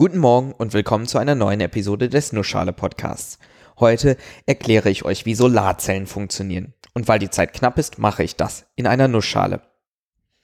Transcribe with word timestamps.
Guten 0.00 0.16
Morgen 0.16 0.52
und 0.52 0.72
willkommen 0.72 1.06
zu 1.06 1.18
einer 1.18 1.34
neuen 1.34 1.60
Episode 1.60 2.08
des 2.08 2.32
Nussschale 2.32 2.72
Podcasts. 2.72 3.38
Heute 3.78 4.16
erkläre 4.46 4.88
ich 4.88 5.04
euch, 5.04 5.26
wie 5.26 5.34
Solarzellen 5.34 6.06
funktionieren. 6.06 6.72
Und 6.94 7.06
weil 7.06 7.18
die 7.18 7.28
Zeit 7.28 7.52
knapp 7.52 7.76
ist, 7.76 7.98
mache 7.98 8.22
ich 8.22 8.34
das 8.34 8.64
in 8.76 8.86
einer 8.86 9.08
Nussschale. 9.08 9.60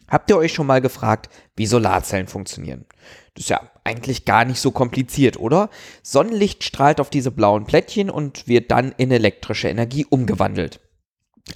Habt 0.08 0.28
ihr 0.28 0.36
euch 0.36 0.52
schon 0.52 0.66
mal 0.66 0.82
gefragt, 0.82 1.30
wie 1.56 1.64
Solarzellen 1.64 2.26
funktionieren? 2.26 2.84
Das 3.32 3.44
ist 3.44 3.48
ja 3.48 3.62
eigentlich 3.82 4.26
gar 4.26 4.44
nicht 4.44 4.60
so 4.60 4.72
kompliziert, 4.72 5.38
oder? 5.38 5.70
Sonnenlicht 6.02 6.62
strahlt 6.62 7.00
auf 7.00 7.08
diese 7.08 7.30
blauen 7.30 7.64
Plättchen 7.64 8.10
und 8.10 8.46
wird 8.48 8.70
dann 8.70 8.92
in 8.98 9.10
elektrische 9.10 9.70
Energie 9.70 10.04
umgewandelt. 10.04 10.80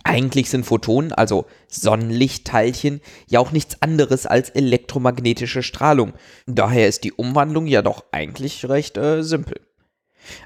Eigentlich 0.04 0.50
sind 0.50 0.64
Photonen, 0.64 1.12
also 1.12 1.46
Sonnenlichtteilchen, 1.68 3.00
ja 3.27 3.40
auch 3.40 3.50
nichts 3.50 3.82
anderes 3.82 4.25
als 4.25 4.50
elektromagnetische 4.50 5.62
Strahlung. 5.62 6.12
Daher 6.46 6.86
ist 6.86 7.02
die 7.02 7.12
Umwandlung 7.12 7.66
ja 7.66 7.82
doch 7.82 8.04
eigentlich 8.12 8.68
recht 8.68 8.96
äh, 8.96 9.22
simpel. 9.22 9.61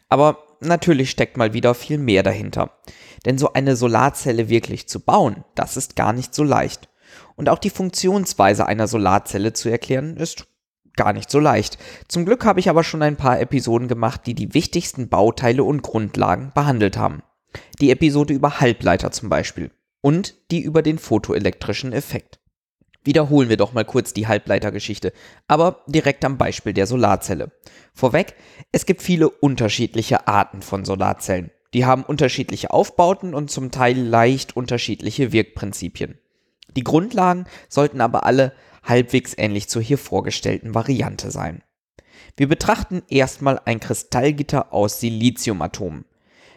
Aber 0.08 0.38
natürlich 0.60 1.10
steckt 1.10 1.36
mal 1.36 1.52
wieder 1.52 1.74
viel 1.74 1.98
mehr 1.98 2.22
dahinter. 2.22 2.72
Denn 3.26 3.36
so 3.36 3.52
eine 3.52 3.76
Solarzelle 3.76 4.48
wirklich 4.48 4.88
zu 4.88 5.00
bauen, 5.00 5.44
das 5.54 5.76
ist 5.76 5.94
gar 5.94 6.12
nicht 6.12 6.34
so 6.34 6.42
leicht. 6.42 6.88
Und 7.36 7.48
auch 7.48 7.58
die 7.58 7.70
Funktionsweise 7.70 8.66
einer 8.66 8.88
Solarzelle 8.88 9.52
zu 9.52 9.68
erklären, 9.68 10.16
ist 10.16 10.46
gar 10.96 11.12
nicht 11.12 11.30
so 11.30 11.38
leicht. 11.38 11.76
Zum 12.08 12.24
Glück 12.24 12.44
habe 12.44 12.60
ich 12.60 12.70
aber 12.70 12.84
schon 12.84 13.02
ein 13.02 13.16
paar 13.16 13.40
Episoden 13.40 13.88
gemacht, 13.88 14.22
die 14.26 14.34
die 14.34 14.54
wichtigsten 14.54 15.08
Bauteile 15.08 15.64
und 15.64 15.82
Grundlagen 15.82 16.52
behandelt 16.54 16.96
haben. 16.96 17.22
Die 17.80 17.90
Episode 17.90 18.34
über 18.34 18.60
Halbleiter 18.60 19.10
zum 19.10 19.28
Beispiel 19.28 19.70
und 20.00 20.34
die 20.50 20.60
über 20.60 20.82
den 20.82 20.98
photoelektrischen 20.98 21.92
Effekt. 21.92 22.38
Wiederholen 23.04 23.50
wir 23.50 23.58
doch 23.58 23.74
mal 23.74 23.84
kurz 23.84 24.14
die 24.14 24.26
Halbleitergeschichte, 24.26 25.12
aber 25.46 25.84
direkt 25.86 26.24
am 26.24 26.38
Beispiel 26.38 26.72
der 26.72 26.86
Solarzelle. 26.86 27.52
Vorweg, 27.92 28.34
es 28.72 28.86
gibt 28.86 29.02
viele 29.02 29.28
unterschiedliche 29.28 30.26
Arten 30.26 30.62
von 30.62 30.84
Solarzellen. 30.84 31.50
Die 31.74 31.84
haben 31.84 32.04
unterschiedliche 32.04 32.70
Aufbauten 32.70 33.34
und 33.34 33.50
zum 33.50 33.70
Teil 33.70 33.98
leicht 33.98 34.56
unterschiedliche 34.56 35.32
Wirkprinzipien. 35.32 36.18
Die 36.76 36.84
Grundlagen 36.84 37.46
sollten 37.68 38.00
aber 38.00 38.24
alle 38.24 38.52
halbwegs 38.82 39.34
ähnlich 39.36 39.68
zur 39.68 39.82
hier 39.82 39.98
vorgestellten 39.98 40.74
Variante 40.74 41.30
sein. 41.30 41.62
Wir 42.36 42.48
betrachten 42.48 43.02
erstmal 43.08 43.60
ein 43.64 43.80
Kristallgitter 43.80 44.72
aus 44.72 45.00
Siliziumatomen. 45.00 46.04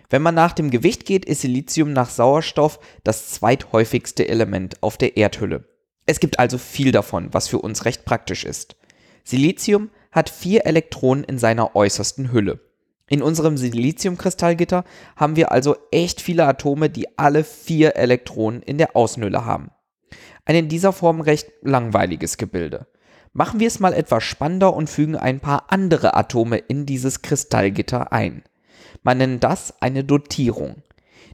Wenn 0.10 0.22
man 0.22 0.36
nach 0.36 0.54
dem 0.54 0.70
Gewicht 0.72 1.06
geht, 1.06 1.26
ist 1.26 1.42
Silizium 1.42 1.92
nach 1.92 2.10
Sauerstoff 2.10 2.80
das 3.04 3.30
zweithäufigste 3.30 4.28
Element 4.28 4.82
auf 4.82 4.98
der 4.98 5.18
Erdhülle. 5.18 5.66
Es 6.06 6.22
gibt 6.22 6.40
also 6.40 6.58
viel 6.58 6.94
davon, 6.94 7.34
was 7.34 7.50
für 7.50 7.60
uns 7.60 7.84
recht 7.84 8.06
praktisch 8.06 8.46
ist. 8.46 8.78
Silizium 9.26 9.90
hat 10.14 10.30
vier 10.30 10.66
Elektronen 10.66 11.26
in 11.26 11.38
seiner 11.38 11.76
äußersten 11.76 12.32
Hülle. 12.32 12.62
In 13.10 13.22
unserem 13.22 13.58
Siliziumkristallgitter 13.58 14.86
haben 15.18 15.36
wir 15.36 15.52
also 15.52 15.76
echt 15.92 16.22
viele 16.22 16.46
Atome, 16.46 16.90
die 16.90 17.18
alle 17.18 17.44
vier 17.44 17.98
Elektronen 17.98 18.62
in 18.62 18.78
der 18.78 18.96
Außenhülle 18.96 19.46
haben. 19.46 19.72
Ein 20.46 20.56
in 20.56 20.70
dieser 20.70 20.94
Form 20.94 21.20
recht 21.20 21.52
langweiliges 21.62 22.38
Gebilde. 22.38 22.88
Machen 23.34 23.60
wir 23.60 23.68
es 23.68 23.82
mal 23.82 23.94
etwas 23.94 24.24
spannender 24.24 24.74
und 24.74 24.90
fügen 24.90 25.18
ein 25.18 25.42
paar 25.42 25.66
andere 25.70 26.16
Atome 26.16 26.58
in 26.58 26.86
dieses 26.86 27.22
Kristallgitter 27.22 28.14
ein. 28.14 28.44
Man 29.04 29.18
nennt 29.18 29.44
das 29.44 29.82
eine 29.82 30.04
Dotierung. 30.04 30.84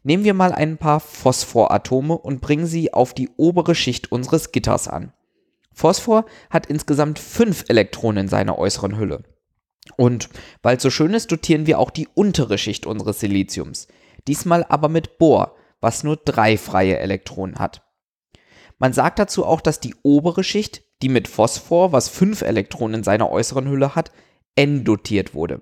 Nehmen 0.03 0.23
wir 0.23 0.33
mal 0.33 0.51
ein 0.51 0.77
paar 0.77 0.99
Phosphoratome 0.99 2.17
und 2.17 2.41
bringen 2.41 2.65
sie 2.65 2.93
auf 2.93 3.13
die 3.13 3.29
obere 3.37 3.73
Schicht 3.73 4.11
unseres 4.11 4.51
Gitters 4.51 4.87
an. 4.87 5.13
Phosphor 5.73 6.25
hat 6.49 6.67
insgesamt 6.67 7.19
fünf 7.19 7.65
Elektronen 7.67 8.25
in 8.25 8.27
seiner 8.27 8.57
äußeren 8.57 8.97
Hülle. 8.97 9.23
Und 9.97 10.29
weil 10.61 10.77
es 10.77 10.83
so 10.83 10.89
schön 10.89 11.13
ist, 11.13 11.31
dotieren 11.31 11.67
wir 11.67 11.79
auch 11.79 11.89
die 11.89 12.07
untere 12.13 12.57
Schicht 12.57 12.85
unseres 12.85 13.19
Siliziums. 13.19 13.87
Diesmal 14.27 14.65
aber 14.69 14.87
mit 14.87 15.17
Bohr, 15.17 15.55
was 15.81 16.03
nur 16.03 16.17
drei 16.17 16.57
freie 16.57 16.99
Elektronen 16.99 17.59
hat. 17.59 17.81
Man 18.79 18.93
sagt 18.93 19.19
dazu 19.19 19.45
auch, 19.45 19.61
dass 19.61 19.79
die 19.79 19.95
obere 20.03 20.43
Schicht, 20.43 20.83
die 21.01 21.09
mit 21.09 21.27
Phosphor, 21.27 21.91
was 21.91 22.09
fünf 22.09 22.41
Elektronen 22.41 22.99
in 22.99 23.03
seiner 23.03 23.29
äußeren 23.29 23.67
Hülle 23.67 23.95
hat, 23.95 24.11
N 24.55 24.83
dotiert 24.83 25.33
wurde. 25.33 25.61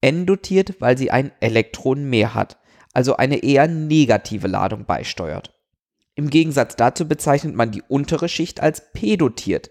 N 0.00 0.26
dotiert, 0.26 0.80
weil 0.80 0.96
sie 0.96 1.10
ein 1.10 1.32
Elektron 1.40 2.08
mehr 2.08 2.34
hat, 2.34 2.58
also 2.92 3.16
eine 3.16 3.42
eher 3.42 3.68
negative 3.68 4.48
Ladung 4.48 4.84
beisteuert. 4.84 5.54
Im 6.14 6.30
Gegensatz 6.30 6.76
dazu 6.76 7.06
bezeichnet 7.06 7.54
man 7.54 7.70
die 7.70 7.82
untere 7.82 8.28
Schicht 8.28 8.60
als 8.60 8.92
P 8.92 9.16
dotiert. 9.16 9.70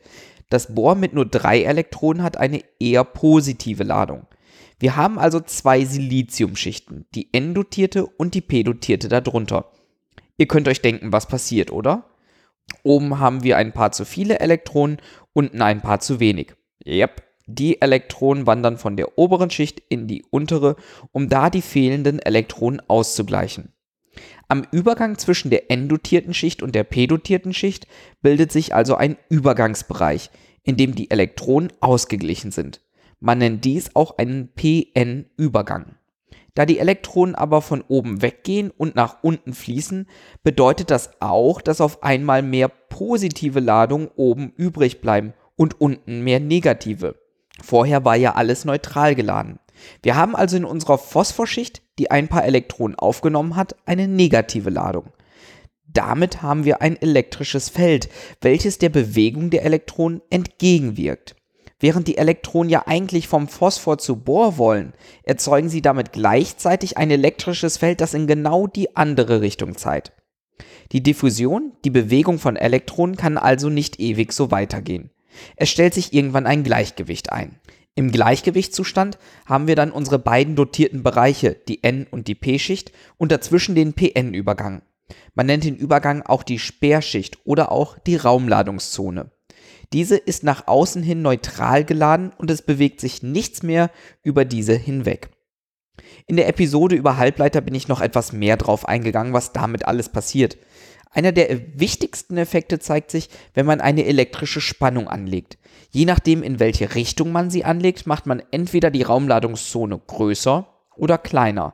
Das 0.49 0.73
Bohr 0.73 0.95
mit 0.95 1.13
nur 1.13 1.25
drei 1.25 1.61
Elektronen 1.61 2.23
hat 2.23 2.37
eine 2.37 2.63
eher 2.79 3.03
positive 3.03 3.83
Ladung. 3.83 4.25
Wir 4.79 4.95
haben 4.95 5.19
also 5.19 5.41
zwei 5.41 5.83
Siliziumschichten, 5.83 7.05
die 7.13 7.33
N-dotierte 7.33 8.05
und 8.05 8.33
die 8.33 8.41
P-dotierte 8.41 9.09
darunter. 9.09 9.71
Ihr 10.37 10.47
könnt 10.47 10.69
euch 10.69 10.81
denken, 10.81 11.11
was 11.11 11.27
passiert, 11.27 11.69
oder? 11.71 12.05
Oben 12.83 13.19
haben 13.19 13.43
wir 13.43 13.57
ein 13.57 13.73
paar 13.73 13.91
zu 13.91 14.05
viele 14.05 14.39
Elektronen, 14.39 14.97
unten 15.33 15.61
ein 15.61 15.81
paar 15.81 15.99
zu 15.99 16.21
wenig. 16.21 16.53
Yep, 16.85 17.21
die 17.55 17.81
Elektronen 17.81 18.47
wandern 18.47 18.77
von 18.77 18.95
der 18.95 19.17
oberen 19.17 19.49
Schicht 19.49 19.81
in 19.89 20.07
die 20.07 20.23
untere, 20.29 20.75
um 21.11 21.29
da 21.29 21.49
die 21.49 21.61
fehlenden 21.61 22.19
Elektronen 22.19 22.81
auszugleichen. 22.87 23.73
Am 24.47 24.65
Übergang 24.71 25.17
zwischen 25.17 25.49
der 25.49 25.69
n-dotierten 25.71 26.33
Schicht 26.33 26.63
und 26.63 26.73
der 26.75 26.83
p-dotierten 26.83 27.53
Schicht 27.53 27.87
bildet 28.21 28.51
sich 28.51 28.73
also 28.73 28.95
ein 28.95 29.17
Übergangsbereich, 29.29 30.31
in 30.63 30.77
dem 30.77 30.95
die 30.95 31.11
Elektronen 31.11 31.71
ausgeglichen 31.79 32.51
sind. 32.51 32.81
Man 33.19 33.39
nennt 33.39 33.65
dies 33.65 33.95
auch 33.95 34.17
einen 34.17 34.49
p-n-Übergang. 34.53 35.95
Da 36.55 36.65
die 36.65 36.79
Elektronen 36.79 37.35
aber 37.35 37.61
von 37.61 37.83
oben 37.87 38.21
weggehen 38.21 38.71
und 38.71 38.95
nach 38.95 39.23
unten 39.23 39.53
fließen, 39.53 40.07
bedeutet 40.43 40.89
das 40.89 41.21
auch, 41.21 41.61
dass 41.61 41.79
auf 41.79 42.03
einmal 42.03 42.41
mehr 42.41 42.67
positive 42.67 43.59
Ladungen 43.59 44.09
oben 44.15 44.51
übrig 44.57 44.99
bleiben 44.99 45.33
und 45.55 45.79
unten 45.79 46.23
mehr 46.23 46.39
negative. 46.39 47.15
Vorher 47.63 48.05
war 48.05 48.15
ja 48.15 48.35
alles 48.35 48.65
neutral 48.65 49.15
geladen. 49.15 49.59
Wir 50.01 50.15
haben 50.15 50.35
also 50.35 50.57
in 50.57 50.65
unserer 50.65 50.97
Phosphorschicht, 50.97 51.81
die 51.99 52.11
ein 52.11 52.27
paar 52.27 52.45
Elektronen 52.45 52.97
aufgenommen 52.97 53.55
hat, 53.55 53.75
eine 53.85 54.07
negative 54.07 54.69
Ladung. 54.69 55.11
Damit 55.87 56.41
haben 56.41 56.65
wir 56.65 56.81
ein 56.81 57.01
elektrisches 57.01 57.69
Feld, 57.69 58.09
welches 58.41 58.77
der 58.77 58.89
Bewegung 58.89 59.49
der 59.49 59.63
Elektronen 59.65 60.21
entgegenwirkt. 60.29 61.35
Während 61.79 62.07
die 62.07 62.17
Elektronen 62.17 62.69
ja 62.69 62.83
eigentlich 62.87 63.27
vom 63.27 63.47
Phosphor 63.47 63.97
zu 63.97 64.17
Bohr 64.17 64.57
wollen, 64.57 64.93
erzeugen 65.23 65.69
sie 65.69 65.81
damit 65.81 66.11
gleichzeitig 66.11 66.97
ein 66.97 67.09
elektrisches 67.09 67.77
Feld, 67.77 68.01
das 68.01 68.13
in 68.13 68.27
genau 68.27 68.67
die 68.67 68.95
andere 68.97 69.41
Richtung 69.41 69.77
zeigt. 69.77 70.11
Die 70.91 71.01
Diffusion, 71.01 71.71
die 71.85 71.89
Bewegung 71.89 72.37
von 72.37 72.55
Elektronen 72.55 73.15
kann 73.15 73.37
also 73.37 73.69
nicht 73.69 73.99
ewig 73.99 74.33
so 74.33 74.51
weitergehen. 74.51 75.09
Es 75.55 75.69
stellt 75.69 75.93
sich 75.93 76.13
irgendwann 76.13 76.45
ein 76.45 76.63
Gleichgewicht 76.63 77.31
ein. 77.31 77.59
Im 77.95 78.11
Gleichgewichtszustand 78.11 79.17
haben 79.45 79.67
wir 79.67 79.75
dann 79.75 79.91
unsere 79.91 80.19
beiden 80.19 80.55
dotierten 80.55 81.03
Bereiche, 81.03 81.57
die 81.67 81.83
N- 81.83 82.07
und 82.09 82.27
die 82.27 82.35
P-Schicht, 82.35 82.91
und 83.17 83.31
dazwischen 83.31 83.75
den 83.75 83.93
PN-Übergang. 83.93 84.83
Man 85.33 85.47
nennt 85.47 85.63
den 85.63 85.75
Übergang 85.75 86.21
auch 86.21 86.43
die 86.43 86.59
Sperrschicht 86.59 87.39
oder 87.43 87.71
auch 87.71 87.97
die 87.97 88.15
Raumladungszone. 88.15 89.31
Diese 89.91 90.17
ist 90.17 90.43
nach 90.43 90.67
außen 90.67 91.01
hin 91.01 91.21
neutral 91.21 91.83
geladen 91.83 92.31
und 92.37 92.51
es 92.51 92.61
bewegt 92.61 93.01
sich 93.01 93.23
nichts 93.23 93.63
mehr 93.63 93.89
über 94.23 94.45
diese 94.45 94.75
hinweg. 94.75 95.29
In 96.27 96.37
der 96.37 96.47
Episode 96.47 96.95
über 96.95 97.17
Halbleiter 97.17 97.61
bin 97.61 97.73
ich 97.75 97.87
noch 97.87 98.01
etwas 98.01 98.31
mehr 98.31 98.55
drauf 98.55 98.87
eingegangen, 98.87 99.33
was 99.33 99.51
damit 99.51 99.85
alles 99.85 100.09
passiert. 100.09 100.57
Einer 101.11 101.31
der 101.31 101.79
wichtigsten 101.79 102.37
Effekte 102.37 102.79
zeigt 102.79 103.09
sich, 103.09 103.29
wenn 103.53 103.65
man 103.65 103.81
eine 103.81 104.05
elektrische 104.05 104.61
Spannung 104.61 105.07
anlegt. 105.07 105.57
Je 105.89 106.05
nachdem, 106.05 106.43
in 106.43 106.59
welche 106.59 106.93
Richtung 106.93 107.31
man 107.31 107.49
sie 107.49 107.65
anlegt, 107.65 108.05
macht 108.05 108.27
man 108.27 108.43
entweder 108.51 108.91
die 108.91 109.01
Raumladungszone 109.01 109.99
größer 110.05 110.67
oder 110.95 111.17
kleiner. 111.17 111.73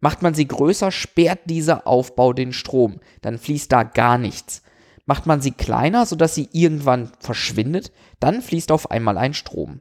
Macht 0.00 0.20
man 0.20 0.34
sie 0.34 0.46
größer, 0.46 0.90
sperrt 0.90 1.40
dieser 1.46 1.86
Aufbau 1.86 2.34
den 2.34 2.52
Strom, 2.52 3.00
dann 3.22 3.38
fließt 3.38 3.72
da 3.72 3.84
gar 3.84 4.18
nichts. 4.18 4.62
Macht 5.06 5.24
man 5.24 5.40
sie 5.40 5.52
kleiner, 5.52 6.04
sodass 6.04 6.34
sie 6.34 6.50
irgendwann 6.52 7.10
verschwindet, 7.20 7.90
dann 8.20 8.42
fließt 8.42 8.70
auf 8.70 8.90
einmal 8.90 9.16
ein 9.16 9.32
Strom. 9.32 9.80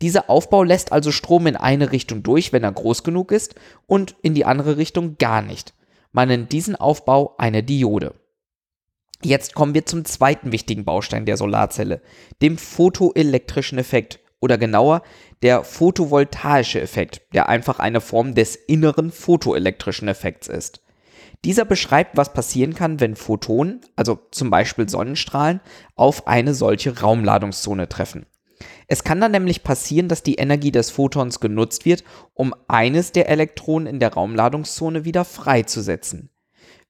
Dieser 0.00 0.30
Aufbau 0.30 0.62
lässt 0.62 0.92
also 0.92 1.10
Strom 1.10 1.46
in 1.46 1.56
eine 1.56 1.90
Richtung 1.90 2.22
durch, 2.22 2.52
wenn 2.52 2.62
er 2.62 2.72
groß 2.72 3.02
genug 3.02 3.32
ist, 3.32 3.56
und 3.86 4.14
in 4.22 4.34
die 4.34 4.44
andere 4.44 4.76
Richtung 4.76 5.16
gar 5.18 5.42
nicht. 5.42 5.74
Man 6.12 6.28
nennt 6.28 6.52
diesen 6.52 6.76
Aufbau 6.76 7.34
eine 7.38 7.62
Diode. 7.64 8.14
Jetzt 9.24 9.54
kommen 9.54 9.72
wir 9.72 9.86
zum 9.86 10.04
zweiten 10.04 10.52
wichtigen 10.52 10.84
Baustein 10.84 11.24
der 11.24 11.38
Solarzelle, 11.38 12.02
dem 12.42 12.58
photoelektrischen 12.58 13.78
Effekt 13.78 14.20
oder 14.38 14.58
genauer 14.58 15.02
der 15.40 15.64
photovoltaische 15.64 16.78
Effekt, 16.78 17.22
der 17.32 17.48
einfach 17.48 17.78
eine 17.78 18.02
Form 18.02 18.34
des 18.34 18.54
inneren 18.54 19.10
photoelektrischen 19.10 20.08
Effekts 20.08 20.48
ist. 20.48 20.82
Dieser 21.42 21.64
beschreibt, 21.64 22.18
was 22.18 22.34
passieren 22.34 22.74
kann, 22.74 23.00
wenn 23.00 23.16
Photonen, 23.16 23.80
also 23.96 24.18
zum 24.30 24.50
Beispiel 24.50 24.90
Sonnenstrahlen, 24.90 25.60
auf 25.96 26.26
eine 26.26 26.52
solche 26.52 27.00
Raumladungszone 27.00 27.88
treffen. 27.88 28.26
Es 28.88 29.04
kann 29.04 29.22
dann 29.22 29.32
nämlich 29.32 29.62
passieren, 29.62 30.08
dass 30.08 30.22
die 30.22 30.34
Energie 30.34 30.70
des 30.70 30.90
Photons 30.90 31.40
genutzt 31.40 31.86
wird, 31.86 32.04
um 32.34 32.54
eines 32.68 33.12
der 33.12 33.30
Elektronen 33.30 33.86
in 33.86 34.00
der 34.00 34.12
Raumladungszone 34.12 35.06
wieder 35.06 35.24
freizusetzen. 35.24 36.28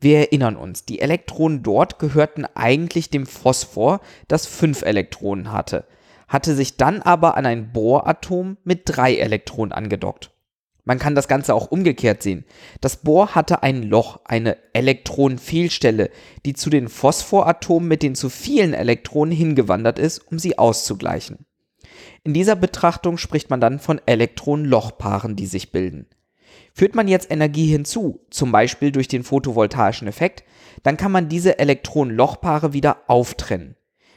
Wir 0.01 0.19
erinnern 0.19 0.57
uns, 0.57 0.85
die 0.85 1.01
Elektronen 1.01 1.63
dort 1.63 1.99
gehörten 1.99 2.45
eigentlich 2.55 3.11
dem 3.11 3.27
Phosphor, 3.27 4.01
das 4.29 4.47
fünf 4.47 4.83
Elektronen 4.83 5.53
hatte, 5.53 5.87
hatte 6.29 6.55
sich 6.55 6.77
dann 6.77 7.01
aber 7.03 7.37
an 7.37 7.47
ein 7.47 7.73
Bohratom 7.73 8.57
mit 8.65 8.83
drei 8.85 9.17
Elektronen 9.17 9.73
angedockt. 9.73 10.31
Man 10.85 10.99
kann 10.99 11.15
das 11.15 11.29
Ganze 11.29 11.55
auch 11.55 11.71
umgekehrt 11.71 12.23
sehen. 12.23 12.45
Das 12.83 12.99
Bohr 12.99 13.35
hatte 13.35 13.63
ein 13.63 13.83
Loch, 13.83 14.21
eine 14.27 14.59
Elektronenfehlstelle, 14.75 16.11
die 16.45 16.53
zu 16.53 16.69
den 16.69 16.89
Phosphoratomen 16.89 17.89
mit 17.89 18.03
den 18.03 18.15
zu 18.15 18.29
vielen 18.29 18.75
Elektronen 18.75 19.35
hingewandert 19.35 19.99
ist, 19.99 20.19
um 20.31 20.39
sie 20.39 20.59
auszugleichen. 20.59 21.47
In 22.23 22.35
dieser 22.35 22.57
Betrachtung 22.57 23.17
spricht 23.17 23.49
man 23.49 23.61
dann 23.61 23.79
von 23.79 24.01
Elektronenlochpaaren, 24.05 25.37
die 25.37 25.47
sich 25.47 25.73
bilden. 25.73 26.07
Führt 26.73 26.95
man 26.95 27.09
jetzt 27.09 27.31
Energie 27.31 27.67
hinzu, 27.67 28.21
zum 28.31 28.53
Beispiel 28.53 28.93
durch 28.93 29.09
den 29.09 29.23
photovoltaischen 29.23 30.09
Effekt, 30.09 30.45
dann 30.83 30.97
kann 30.97 31.13
man 31.13 31.29
diese 31.29 31.59
Elektronenlochpaare 31.59 32.73
wieder 32.73 32.99
auftrennen. 33.07 33.77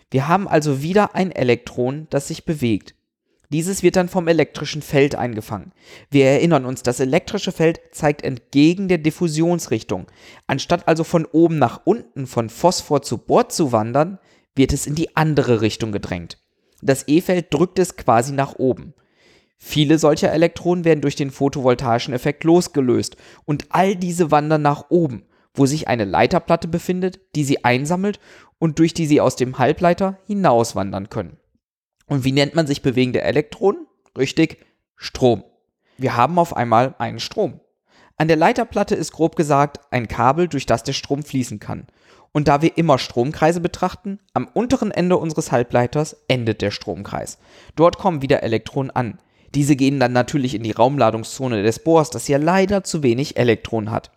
Wir 0.09 0.27
haben 0.27 0.47
also 0.47 0.81
wieder 0.81 1.15
ein 1.15 1.31
Elektron, 1.31 2.07
das 2.09 2.29
sich 2.29 2.45
bewegt. 2.45 2.95
Dieses 3.49 3.81
wird 3.81 3.95
dann 3.95 4.09
vom 4.09 4.27
elektrischen 4.27 4.81
Feld 4.81 5.15
eingefangen. 5.15 5.71
Wir 6.09 6.25
erinnern 6.25 6.65
uns, 6.65 6.83
das 6.83 6.99
elektrische 6.99 7.53
Feld 7.53 7.79
zeigt 7.91 8.23
entgegen 8.23 8.89
der 8.89 8.97
Diffusionsrichtung. 8.97 10.07
Anstatt 10.47 10.87
also 10.87 11.05
von 11.05 11.25
oben 11.25 11.57
nach 11.57 11.81
unten 11.85 12.27
von 12.27 12.49
Phosphor 12.49 13.01
zu 13.01 13.17
Bohr 13.17 13.47
zu 13.47 13.71
wandern, 13.71 14.19
wird 14.55 14.73
es 14.73 14.85
in 14.85 14.95
die 14.95 15.15
andere 15.15 15.61
Richtung 15.61 15.91
gedrängt. 15.93 16.39
Das 16.81 17.07
E-Feld 17.07 17.53
drückt 17.53 17.79
es 17.79 17.95
quasi 17.95 18.33
nach 18.33 18.55
oben. 18.55 18.93
Viele 19.57 19.97
solcher 19.97 20.31
Elektronen 20.31 20.85
werden 20.85 21.01
durch 21.01 21.15
den 21.15 21.31
photovoltaischen 21.31 22.13
Effekt 22.13 22.43
losgelöst 22.43 23.17
und 23.45 23.65
all 23.69 23.95
diese 23.95 24.31
wandern 24.31 24.61
nach 24.61 24.85
oben, 24.89 25.25
wo 25.53 25.65
sich 25.65 25.87
eine 25.87 26.05
Leiterplatte 26.05 26.67
befindet, 26.67 27.19
die 27.35 27.43
sie 27.43 27.65
einsammelt 27.65 28.19
und 28.59 28.79
durch 28.79 28.93
die 28.93 29.07
sie 29.07 29.19
aus 29.19 29.35
dem 29.35 29.57
Halbleiter 29.57 30.19
hinauswandern 30.27 31.09
können. 31.09 31.37
Und 32.05 32.23
wie 32.23 32.31
nennt 32.31 32.55
man 32.55 32.67
sich 32.67 32.81
bewegende 32.81 33.21
Elektronen? 33.21 33.87
Richtig, 34.17 34.65
Strom. 34.95 35.43
Wir 35.97 36.15
haben 36.15 36.37
auf 36.37 36.55
einmal 36.55 36.95
einen 36.99 37.19
Strom. 37.19 37.59
An 38.17 38.27
der 38.27 38.37
Leiterplatte 38.37 38.95
ist 38.95 39.11
grob 39.11 39.35
gesagt 39.35 39.79
ein 39.91 40.07
Kabel, 40.07 40.47
durch 40.47 40.65
das 40.65 40.83
der 40.83 40.93
Strom 40.93 41.23
fließen 41.23 41.59
kann. 41.59 41.87
Und 42.31 42.47
da 42.47 42.61
wir 42.61 42.77
immer 42.77 42.97
Stromkreise 42.97 43.61
betrachten, 43.61 44.19
am 44.33 44.47
unteren 44.47 44.91
Ende 44.91 45.17
unseres 45.17 45.51
Halbleiters 45.51 46.15
endet 46.27 46.61
der 46.61 46.71
Stromkreis. 46.71 47.39
Dort 47.75 47.97
kommen 47.97 48.21
wieder 48.21 48.43
Elektronen 48.43 48.91
an. 48.91 49.19
Diese 49.55 49.75
gehen 49.75 49.99
dann 49.99 50.13
natürlich 50.13 50.53
in 50.53 50.63
die 50.63 50.71
Raumladungszone 50.71 51.63
des 51.63 51.79
Bohrs, 51.79 52.09
das 52.09 52.27
ja 52.27 52.37
leider 52.37 52.83
zu 52.83 53.03
wenig 53.03 53.37
Elektronen 53.37 53.91
hat. 53.91 54.11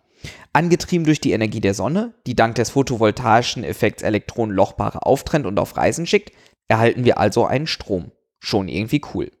Angetrieben 0.53 1.05
durch 1.05 1.21
die 1.21 1.31
Energie 1.31 1.61
der 1.61 1.73
Sonne, 1.73 2.13
die 2.27 2.35
dank 2.35 2.55
des 2.55 2.71
photovoltaischen 2.71 3.63
Effekts 3.63 4.03
Elektronen 4.03 4.55
Lochpaare 4.55 5.05
auftrennt 5.05 5.45
und 5.45 5.59
auf 5.59 5.77
Reisen 5.77 6.05
schickt, 6.05 6.31
erhalten 6.67 7.05
wir 7.05 7.17
also 7.17 7.45
einen 7.45 7.67
Strom. 7.67 8.11
Schon 8.39 8.67
irgendwie 8.67 9.01
cool. 9.13 9.31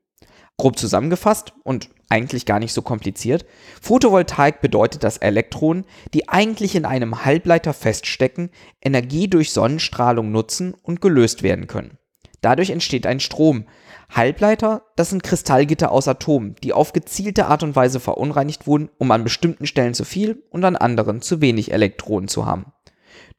Grob 0.57 0.77
zusammengefasst 0.77 1.53
und 1.63 1.89
eigentlich 2.09 2.45
gar 2.45 2.59
nicht 2.59 2.73
so 2.73 2.81
kompliziert, 2.81 3.45
Photovoltaik 3.81 4.61
bedeutet, 4.61 5.03
dass 5.03 5.17
Elektronen, 5.17 5.85
die 6.13 6.29
eigentlich 6.29 6.75
in 6.75 6.85
einem 6.85 7.25
Halbleiter 7.25 7.73
feststecken, 7.73 8.49
Energie 8.81 9.29
durch 9.29 9.51
Sonnenstrahlung 9.51 10.31
nutzen 10.31 10.75
und 10.83 11.01
gelöst 11.01 11.41
werden 11.41 11.67
können. 11.67 11.97
Dadurch 12.41 12.71
entsteht 12.71 13.05
ein 13.05 13.19
Strom. 13.19 13.65
Halbleiter, 14.09 14.83
das 14.95 15.09
sind 15.09 15.23
Kristallgitter 15.23 15.91
aus 15.91 16.07
Atomen, 16.07 16.55
die 16.63 16.73
auf 16.73 16.91
gezielte 16.91 17.45
Art 17.45 17.63
und 17.63 17.75
Weise 17.75 17.99
verunreinigt 17.99 18.67
wurden, 18.67 18.89
um 18.97 19.11
an 19.11 19.23
bestimmten 19.23 19.67
Stellen 19.67 19.93
zu 19.93 20.03
viel 20.03 20.43
und 20.49 20.65
an 20.65 20.75
anderen 20.75 21.21
zu 21.21 21.39
wenig 21.39 21.71
Elektronen 21.71 22.27
zu 22.27 22.45
haben. 22.45 22.73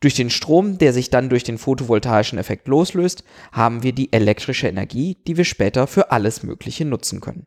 Durch 0.01 0.15
den 0.15 0.31
Strom, 0.31 0.79
der 0.79 0.93
sich 0.93 1.11
dann 1.11 1.29
durch 1.29 1.45
den 1.45 1.59
photovoltaischen 1.59 2.39
Effekt 2.39 2.69
loslöst, 2.69 3.25
haben 3.53 3.83
wir 3.83 3.93
die 3.93 4.13
elektrische 4.13 4.69
Energie, 4.69 5.19
die 5.27 5.37
wir 5.37 5.45
später 5.45 5.87
für 5.87 6.11
alles 6.11 6.43
Mögliche 6.43 6.85
nutzen 6.85 7.21
können. 7.21 7.47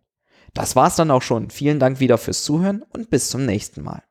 Das 0.54 0.76
war's 0.76 0.96
dann 0.96 1.12
auch 1.12 1.22
schon. 1.22 1.50
Vielen 1.50 1.80
Dank 1.80 2.00
wieder 2.00 2.18
fürs 2.18 2.44
Zuhören 2.44 2.84
und 2.94 3.10
bis 3.10 3.30
zum 3.30 3.46
nächsten 3.46 3.84
Mal. 3.84 4.04